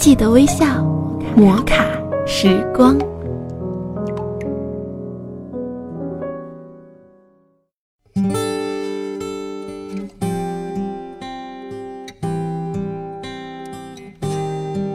[0.00, 0.82] 记得微笑，
[1.36, 1.84] 摩卡
[2.26, 2.98] 时光。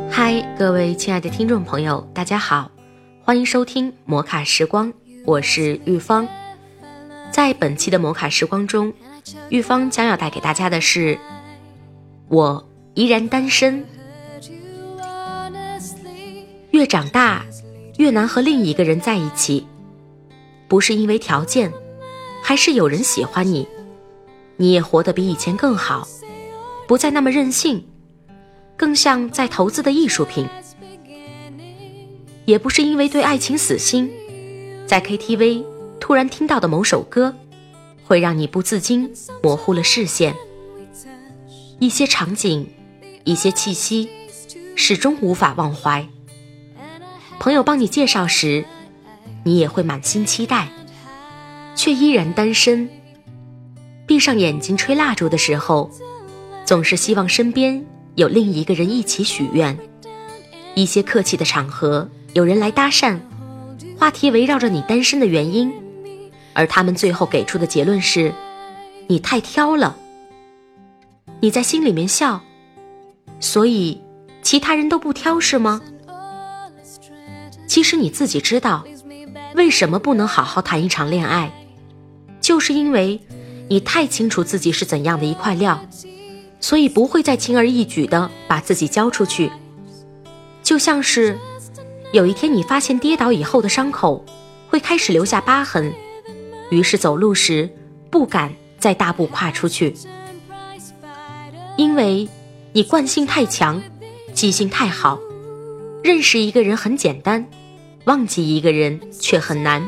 [0.09, 2.71] 嗨，各位亲爱的听众朋友，大家好，
[3.23, 4.91] 欢迎收听摩卡时光，
[5.23, 6.27] 我是玉芳。
[7.29, 8.91] 在本期的摩卡时光中，
[9.49, 11.19] 玉芳将要带给大家的是：
[12.27, 13.85] 我依然单身。
[16.75, 17.45] 越长大，
[17.99, 19.65] 越难和另一个人在一起，
[20.67, 21.71] 不是因为条件，
[22.43, 23.65] 还是有人喜欢你，
[24.57, 26.05] 你也活得比以前更好，
[26.85, 27.81] 不再那么任性，
[28.75, 30.45] 更像在投资的艺术品。
[32.43, 34.11] 也不是因为对爱情死心，
[34.85, 35.63] 在 KTV
[36.01, 37.33] 突然听到的某首歌，
[38.03, 39.09] 会让你不自禁
[39.41, 40.35] 模糊了视线。
[41.79, 42.69] 一些场景，
[43.23, 44.09] 一些气息，
[44.75, 46.05] 始终无法忘怀。
[47.45, 48.65] 朋友帮你介绍时，
[49.43, 50.67] 你也会满心期待，
[51.75, 52.89] 却依然单身。
[54.07, 55.91] 闭上眼睛吹蜡烛的时候，
[56.65, 59.77] 总是希望身边有另一个人一起许愿。
[60.73, 63.19] 一些客气的场合，有人来搭讪，
[63.95, 65.71] 话题围绕着你单身的原因，
[66.53, 68.33] 而他们最后给出的结论是：
[69.05, 69.95] 你太挑了。
[71.41, 72.41] 你在心里面笑，
[73.39, 74.01] 所以
[74.41, 75.79] 其他人都不挑是吗？
[77.75, 78.85] 其实你自己知道，
[79.53, 81.51] 为什么不能好好谈一场恋爱，
[82.39, 83.19] 就是因为
[83.67, 85.85] 你太清楚自己是怎样的一块料，
[86.61, 89.51] 所以不会再轻而易举的把自己交出去。
[90.63, 91.37] 就像是
[92.13, 94.23] 有一天你发现跌倒以后的伤口
[94.69, 95.93] 会开始留下疤痕，
[96.71, 97.69] 于是走路时
[98.09, 99.93] 不敢再大步跨出去，
[101.75, 102.29] 因为
[102.71, 103.83] 你惯性太强，
[104.33, 105.19] 记性太好，
[106.01, 107.45] 认识一个人很简单。
[108.05, 109.87] 忘记一个人却很难。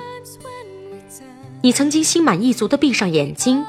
[1.62, 3.66] 你曾经心满意足地闭上眼睛，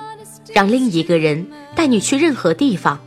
[0.55, 2.99] 让另一个人带你去任何地方，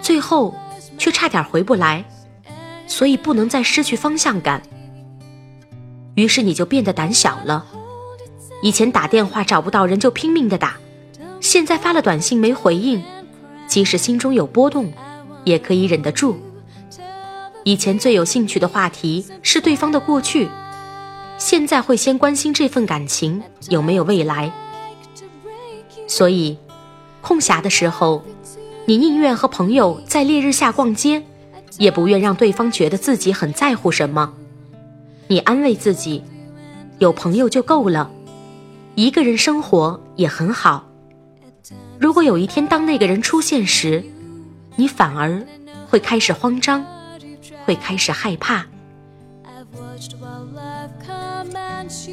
[0.00, 0.54] 最后
[0.98, 2.04] 却差点回不来，
[2.86, 4.62] 所以不能再失去方向感。
[6.14, 7.66] 于是你就变得胆小了。
[8.62, 10.76] 以前打电话找不到人就拼命的打，
[11.40, 13.02] 现在发了短信没回应，
[13.66, 14.92] 即使心中有波动，
[15.44, 16.36] 也可以忍得住。
[17.64, 20.48] 以前最有兴趣的话题是对方的过去，
[21.36, 24.52] 现在会先关心这份感情有没有未来。
[26.06, 26.56] 所以，
[27.20, 28.24] 空暇的时候，
[28.86, 31.22] 你宁愿和朋友在烈日下逛街，
[31.78, 34.32] 也不愿让对方觉得自己很在乎什么。
[35.28, 36.24] 你安慰自己，
[36.98, 38.10] 有朋友就够了，
[38.94, 40.86] 一个人生活也很好。
[41.98, 44.02] 如果有一天当那个人出现时，
[44.76, 45.46] 你反而
[45.88, 46.84] 会开始慌张。
[47.70, 48.66] 会开始害怕，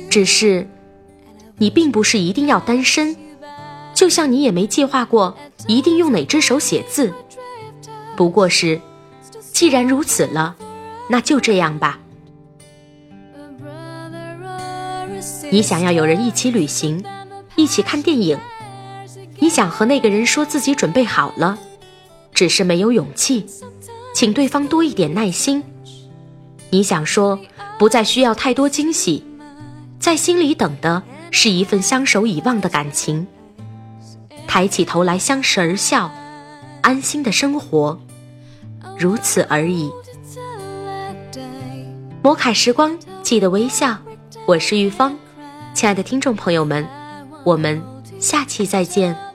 [0.07, 0.69] 只是
[1.57, 3.17] 你并不是一定要单身，
[3.95, 5.35] 就像你也没计划过
[5.67, 7.11] 一定用哪只手写字。
[8.15, 8.79] 不过是，
[9.51, 10.55] 既然如此了，
[11.09, 11.97] 那就这样吧。
[15.49, 17.03] 你想要有人一起旅行，
[17.55, 18.37] 一起看电影，
[19.39, 21.57] 你想和那个人说自己准备好了，
[22.31, 23.47] 只是没有勇气。
[24.17, 25.63] 请对方多一点耐心。
[26.71, 27.39] 你想说，
[27.77, 29.23] 不再需要太多惊喜，
[29.99, 33.27] 在心里等的是一份相守以望的感情。
[34.47, 36.11] 抬起头来，相视而笑，
[36.81, 37.99] 安心的生活，
[38.97, 39.91] 如此而已。
[42.23, 43.95] 摩卡时光，记得微笑。
[44.47, 45.15] 我是玉芳，
[45.75, 46.83] 亲爱的听众朋友们，
[47.43, 47.79] 我们
[48.19, 49.26] 下期再见。